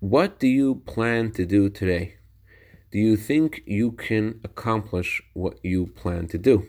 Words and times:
What 0.00 0.38
do 0.38 0.48
you 0.48 0.76
plan 0.86 1.30
to 1.32 1.44
do 1.44 1.68
today? 1.68 2.14
Do 2.90 2.98
you 2.98 3.18
think 3.18 3.60
you 3.66 3.92
can 3.92 4.40
accomplish 4.42 5.22
what 5.34 5.62
you 5.62 5.88
plan 5.88 6.26
to 6.28 6.38
do? 6.38 6.68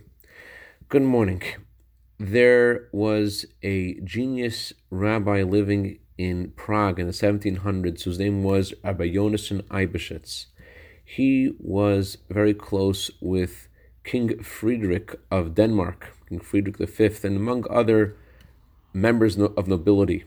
Good 0.90 1.04
morning. 1.04 1.42
There 2.20 2.90
was 2.92 3.46
a 3.64 4.02
genius 4.02 4.74
rabbi 4.90 5.44
living 5.44 6.00
in 6.18 6.52
Prague 6.58 7.00
in 7.00 7.08
the 7.08 7.14
1700s 7.14 8.04
whose 8.04 8.20
name 8.20 8.44
was 8.44 8.74
Rabbi 8.84 9.08
Yonason 9.08 9.62
Eibeshitz. 9.70 10.48
He 11.06 11.54
was 11.58 12.18
very 12.30 12.54
close 12.54 13.12
with 13.22 13.70
King 14.04 14.44
Friedrich 14.44 15.16
of 15.32 15.56
Denmark, 15.56 16.18
King 16.28 16.42
Friedrich 16.42 16.76
V, 16.80 17.26
and 17.26 17.38
among 17.38 17.64
other 17.70 18.18
members 18.94 19.38
of 19.38 19.70
nobility. 19.70 20.26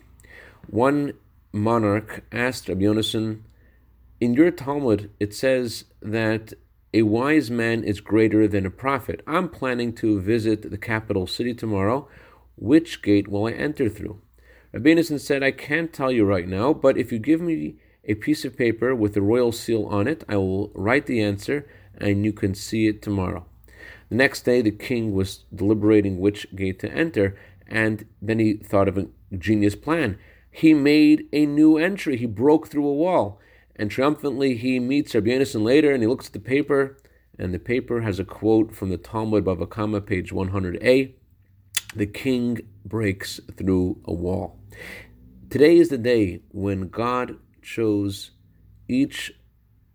One 0.69 1.13
monarch 1.55 2.25
asked 2.33 2.69
Rabbi 2.69 2.83
Yonason, 2.83 3.43
In 4.21 4.35
your 4.35 4.51
Talmud, 4.51 5.11
it 5.21 5.33
says 5.33 5.85
that 6.03 6.53
a 6.93 7.03
wise 7.03 7.51
man 7.51 7.85
is 7.85 8.01
greater 8.01 8.47
than 8.47 8.67
a 8.67 8.71
prophet. 8.71 9.23
I'm 9.27 9.49
planning 9.49 9.93
to 9.95 10.21
visit 10.21 10.71
the 10.71 10.79
capital 10.79 11.27
city 11.27 11.55
tomorrow. 11.55 12.09
Which 12.57 13.03
gate 13.03 13.29
will 13.29 13.47
I 13.47 13.53
enter 13.53 13.89
through? 13.89 14.21
Rabbi 14.73 14.91
Yonason 14.91 15.21
said, 15.21 15.43
I 15.43 15.53
can't 15.53 15.93
tell 15.93 16.11
you 16.11 16.25
right 16.25 16.49
now, 16.49 16.73
but 16.73 16.99
if 16.99 17.13
you 17.13 17.19
give 17.19 17.41
me 17.41 17.77
a 18.05 18.15
piece 18.15 18.45
of 18.45 18.57
paper 18.57 18.95
with 18.95 19.15
the 19.15 19.23
royal 19.23 19.53
seal 19.53 19.87
on 19.87 20.07
it, 20.09 20.25
I 20.29 20.37
will 20.37 20.71
write 20.75 21.07
the 21.07 21.23
answer 21.23 21.67
and 21.97 22.25
you 22.25 22.33
can 22.33 22.55
see 22.55 22.89
it 22.89 23.01
tomorrow. 23.01 23.47
The 24.09 24.17
next 24.17 24.43
day, 24.43 24.61
the 24.61 24.71
king 24.73 25.15
was 25.15 25.45
deliberating 25.55 26.19
which 26.19 26.55
gate 26.55 26.81
to 26.81 26.93
enter, 26.93 27.37
and 27.67 28.07
then 28.21 28.39
he 28.39 28.55
thought 28.55 28.89
of 28.89 28.99
a 28.99 29.07
genius 29.39 29.75
plan. 29.75 30.19
He 30.57 30.73
made 30.73 31.27
a 31.33 31.47
new 31.47 31.79
entry. 31.79 32.17
He 32.17 32.27
broke 32.27 32.69
through 32.69 32.87
a 32.87 32.95
wall. 32.95 33.41
And 33.75 33.91
triumphantly, 33.91 34.57
he 34.57 34.79
meets 34.79 35.13
Rabbi 35.13 35.31
Yonason 35.31 35.65
later 35.65 35.91
and 35.93 36.01
he 36.01 36.07
looks 36.07 36.29
at 36.29 36.33
the 36.33 36.39
paper, 36.39 36.97
and 37.37 37.53
the 37.53 37.59
paper 37.59 38.03
has 38.03 38.21
a 38.21 38.25
quote 38.25 38.73
from 38.73 38.89
the 38.89 38.97
Talmud 38.97 39.45
Bava 39.45 39.69
Kama, 39.69 40.01
page 40.01 40.31
100a. 40.31 41.13
The 41.97 42.07
king 42.07 42.61
breaks 42.85 43.41
through 43.57 44.01
a 44.05 44.15
wall. 44.15 44.61
Today 45.51 45.77
is 45.77 45.89
the 45.89 45.99
day 45.99 46.43
when 46.53 46.89
God 46.89 47.37
chose 47.61 48.31
each 48.87 49.33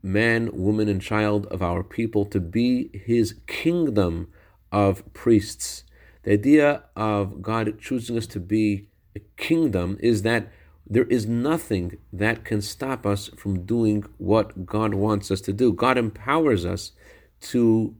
man, 0.03 0.49
woman, 0.51 0.89
and 0.89 1.01
child 1.01 1.45
of 1.45 1.61
our 1.61 1.85
people 1.85 2.25
to 2.25 2.41
be 2.41 2.89
his 2.93 3.35
kingdom 3.47 4.27
of 4.73 5.13
priests. 5.13 5.85
The 6.23 6.33
idea 6.33 6.83
of 6.97 7.41
God 7.41 7.79
choosing 7.79 8.17
us 8.17 8.27
to 8.27 8.41
be 8.41 8.89
a 9.15 9.19
kingdom 9.37 9.97
is 10.01 10.21
that 10.23 10.51
there 10.89 11.03
is 11.03 11.27
nothing 11.27 11.97
that 12.11 12.43
can 12.43 12.61
stop 12.61 13.05
us 13.05 13.29
from 13.37 13.65
doing 13.65 14.03
what 14.17 14.65
God 14.65 14.95
wants 14.95 15.29
us 15.29 15.39
to 15.41 15.53
do. 15.53 15.71
God 15.71 15.97
empowers 15.97 16.65
us 16.65 16.93
to 17.41 17.95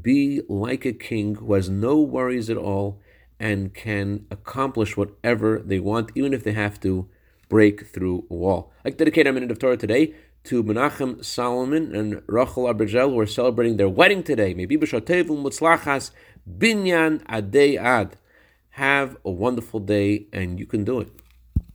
be 0.00 0.40
like 0.48 0.84
a 0.86 0.92
king 0.92 1.34
who 1.34 1.52
has 1.52 1.68
no 1.68 1.98
worries 2.00 2.48
at 2.48 2.56
all 2.56 3.00
and 3.38 3.74
can 3.74 4.26
accomplish 4.30 4.96
whatever 4.96 5.58
they 5.58 5.80
want, 5.80 6.10
even 6.14 6.32
if 6.32 6.44
they 6.44 6.52
have 6.52 6.80
to 6.80 7.08
break 7.48 7.86
through 7.86 8.26
a 8.30 8.34
wall. 8.34 8.72
I 8.84 8.90
dedicate 8.90 9.26
a 9.26 9.32
minute 9.32 9.50
of 9.50 9.58
Torah 9.58 9.76
today 9.76 10.14
to 10.44 10.62
Menachem 10.62 11.22
Solomon 11.22 11.94
and 11.94 12.22
Rachel 12.26 12.64
Abergel, 12.64 13.10
who 13.10 13.20
are 13.20 13.26
celebrating 13.26 13.76
their 13.76 13.88
wedding 13.88 14.22
today. 14.22 14.54
Maybe 14.54 14.76
b'shatevu 14.78 15.28
mutzlachas 15.28 16.10
binyan 16.48 17.22
adei 17.24 17.76
ad. 17.76 18.16
Have 18.74 19.16
a 19.24 19.30
wonderful 19.30 19.80
day, 19.80 20.26
and 20.32 20.58
you 20.58 20.64
can 20.64 20.84
do 20.84 21.00
it. 21.00 21.10